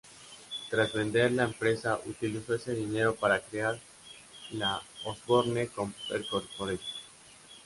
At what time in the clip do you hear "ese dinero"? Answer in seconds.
2.55-3.13